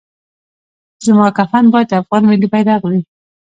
زما 1.05 1.27
کفن 1.37 1.65
باید 1.73 1.97
افغان 1.99 2.23
ملي 2.29 2.47
بیرغ 2.53 2.81
وي 2.91 3.01